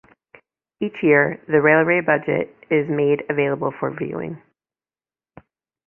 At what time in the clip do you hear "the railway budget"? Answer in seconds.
1.47-2.57